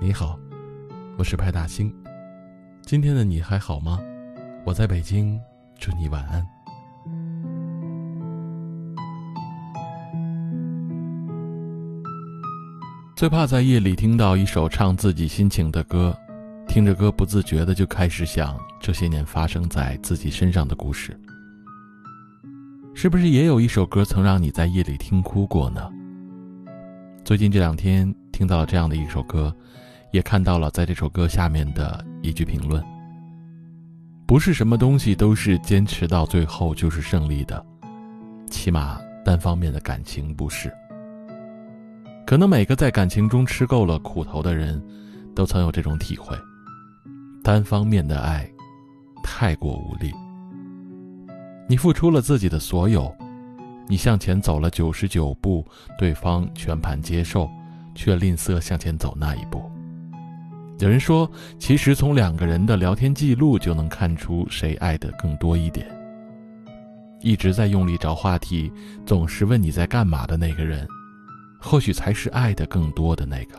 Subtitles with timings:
[0.00, 0.38] 你好，
[1.16, 1.92] 我是派大星。
[2.82, 3.98] 今天的你还好吗？
[4.64, 5.40] 我在北京，
[5.76, 6.46] 祝你晚安。
[13.16, 16.16] 最怕在夜里听到一首唱自己心情的歌，
[16.68, 21.18] 听着歌不自觉的就开始想这些年发生在自己身上的故事。
[22.94, 25.90] 是不是也有一首歌曾让你在夜里听哭过呢？
[27.24, 29.52] 最近这两天听到了这样的一首歌，
[30.10, 32.82] 也看到了在这首歌下面的一句评论：
[34.26, 37.64] 不是什么东西都是坚持到最后就是胜利的，
[38.50, 40.72] 起码单方面的感情不是。
[42.26, 44.82] 可能每个在感情中吃够了苦头的人，
[45.34, 46.36] 都曾有这种体会。
[47.42, 48.46] 单方面的爱，
[49.22, 50.12] 太过无力。
[51.66, 53.14] 你付出了自己的所有，
[53.86, 55.64] 你向前走了九十九步，
[55.98, 57.48] 对方全盘接受，
[57.94, 59.62] 却吝啬向前走那一步。
[60.80, 65.86] 有人说，其实从两个人的聊天记录就能看出谁爱的更多一点。
[67.20, 68.72] 一直在用力找话题，
[69.04, 70.86] 总是问你在干嘛的那个人。
[71.60, 73.58] 或许才是爱的更多的那个。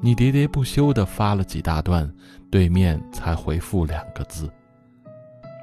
[0.00, 2.12] 你喋喋不休的发了几大段，
[2.50, 4.50] 对面才回复两个字，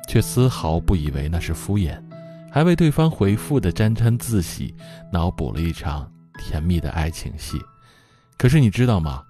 [0.08, 2.02] 却丝毫不以为那是敷衍，
[2.50, 4.74] 还为对方回复的沾沾自喜，
[5.12, 7.60] 脑补了一场甜蜜的爱情戏。
[8.38, 9.22] 可是你知道吗？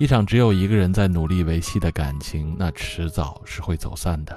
[0.00, 4.34] 一场只有一个人在努力维系的感情，那迟早是会走散的。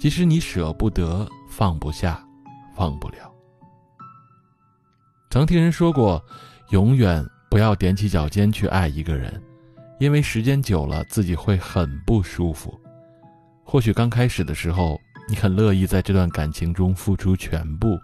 [0.00, 2.20] 即使你舍不得，放不下，
[2.74, 3.32] 忘不了。
[5.30, 6.20] 曾听人说过，
[6.70, 9.40] 永远不要踮起脚尖去爱一个人，
[10.00, 12.76] 因为时间久了自己会很不舒服。
[13.62, 17.96] 或许刚开始的时候，你很乐意在这段感情中付出全部，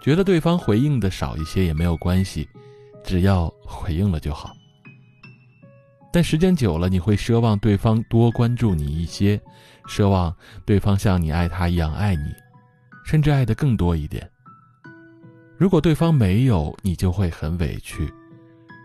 [0.00, 2.48] 觉得对方回应的少一些也没有关系，
[3.02, 4.52] 只要回应了就好。
[6.12, 9.40] 但时间久了，你会奢望对方多关注你一些，
[9.86, 10.34] 奢望
[10.64, 12.32] 对方像你爱他一样爱你，
[13.04, 14.28] 甚至爱的更多一点。
[15.56, 18.12] 如果对方没有，你就会很委屈。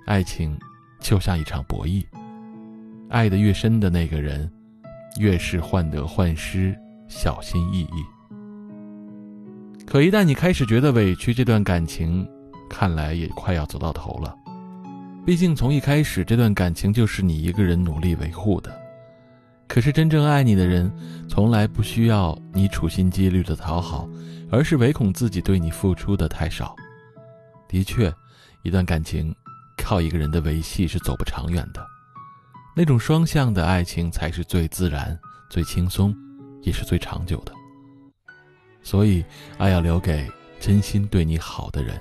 [0.06, 0.56] 爱情
[1.00, 2.06] 就像一场博弈，
[3.10, 4.52] 爱得越深的那个人，
[5.20, 6.78] 越是患得患失、
[7.08, 8.04] 小心翼翼。
[9.88, 12.28] 可一旦你开始觉得委屈，这段感情
[12.70, 14.36] 看来也快要走到头了。
[15.26, 18.80] 毕竟从一开始，这段感情就是你一个人努力维护的。
[19.68, 20.92] 可是真正爱你的人，
[21.28, 24.08] 从来不需要你处心积虑的讨好。
[24.52, 26.76] 而是唯恐自己对你付出的太少。
[27.68, 28.14] 的确，
[28.62, 29.36] 一段感情
[29.76, 31.86] 靠一个人的维系是走不长远的。
[32.76, 35.20] 那种双向的爱情才是最自然、
[35.50, 36.16] 最轻松，
[36.62, 37.52] 也是最长久的。
[38.84, 39.26] 所以，
[39.58, 42.00] 爱要留给真心对你好的人，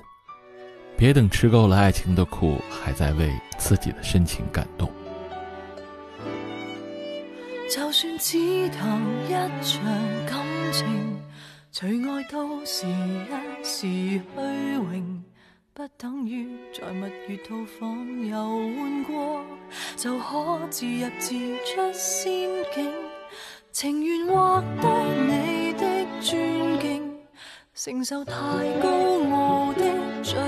[0.97, 4.89] 别等吃够了爱情的苦，还在为自己的深情感动。
[7.69, 9.31] 就算只谈一
[9.63, 9.83] 场
[10.25, 10.39] 感
[10.71, 10.85] 情。
[11.77, 13.25] 除爱都是一
[13.61, 15.21] 时虚荣，
[15.73, 19.43] 不等于在蜜月套房游玩过
[19.97, 21.35] 就可自入自
[21.65, 22.89] 出仙境。
[23.73, 24.87] 情愿获得
[25.27, 27.13] 你的尊敬，
[27.73, 28.33] 承受太
[28.81, 28.87] 高
[29.35, 29.83] 傲的
[30.23, 30.39] 罪，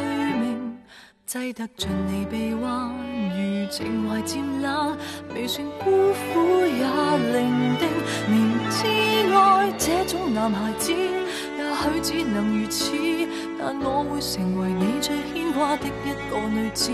[1.27, 2.89] 挤得进你臂弯，
[3.35, 4.97] 如情怀渐冷，
[5.35, 6.85] 未算孤苦也
[7.33, 7.83] 伶仃。
[8.29, 8.88] 明知
[9.35, 10.93] 爱这种男孩子。
[10.93, 12.93] 也许只能如此，
[13.59, 16.93] 但我会成为你最牵挂的一个女子。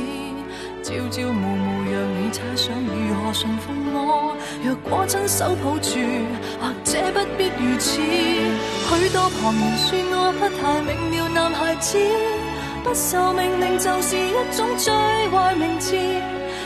[0.82, 4.36] 朝朝暮暮让你猜想如何驯服我。
[4.66, 6.00] 若果真手抱住，
[6.60, 8.02] 或者不必如此。
[8.02, 12.00] 许多旁人说我不太明了，男孩子
[12.84, 14.94] 不受命令就是一种最
[15.30, 15.96] 坏名字。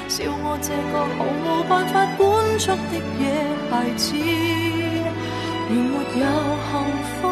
[0.10, 3.22] 笑我这个毫无办法管束的野
[3.70, 4.14] 孩子，
[5.70, 6.26] 连没有
[6.68, 6.74] 幸
[7.22, 7.27] 福。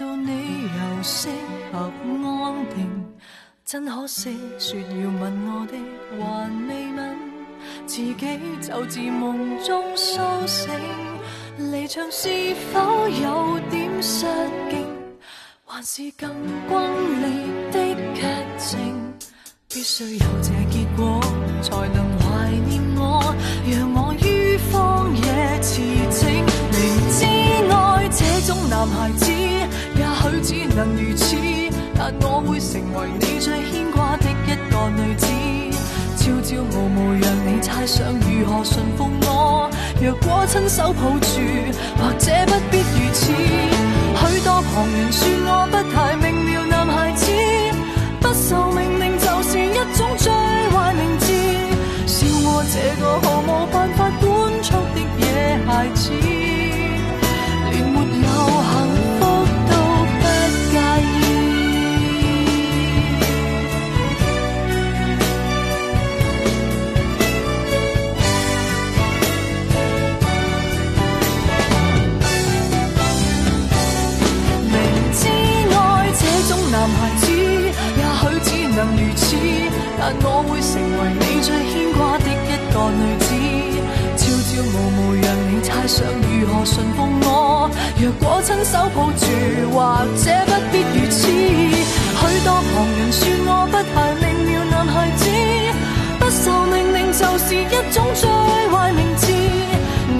[0.00, 1.28] 到你又适
[1.70, 2.88] 合安定？
[3.66, 5.76] 真可惜，说要吻我的
[6.16, 7.16] 还未吻，
[7.86, 8.14] 自己
[8.62, 10.70] 就自梦中苏醒。
[11.70, 12.30] 离场是
[12.72, 12.80] 否
[13.10, 14.24] 有点失
[14.70, 14.86] 敬？
[15.66, 16.30] 还是更
[16.66, 16.80] 轰
[17.20, 17.28] 烈
[17.70, 18.22] 的剧
[18.56, 18.78] 情？
[19.68, 21.20] 必须有这结果，
[21.60, 23.34] 才能怀念我，
[23.68, 26.24] 让我于荒野驰骋。
[26.72, 26.80] 明
[27.10, 27.26] 知
[27.70, 29.39] 爱这种男孩子。
[30.30, 31.36] 女只能如此，
[31.94, 35.26] 但我会成为你最牵挂的一个女子。
[36.16, 39.70] 朝朝暮暮让你猜想如何驯服我。
[40.00, 41.40] 若果亲手抱住，
[41.98, 43.32] 或者不必如此。
[43.32, 47.26] 许多旁人说我不太明了，男孩子
[48.20, 48.99] 不受命
[80.22, 83.28] 我会成为你最牵挂的一个女子，
[84.16, 87.70] 朝朝暮暮让你猜想如何驯服我。
[88.00, 89.22] 若果亲手抱住，
[89.70, 89.76] 或
[90.16, 91.20] 者不必如此。
[92.20, 95.22] 许多旁人说我不太明了，男孩子
[96.18, 98.28] 不受命令就是一种最
[98.70, 99.22] 坏名字。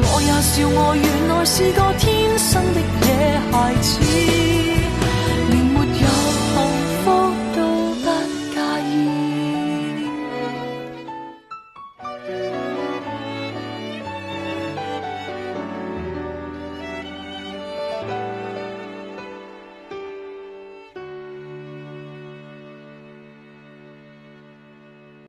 [0.02, 3.08] 我也笑我原来是个天生的野
[3.50, 3.88] 孩子。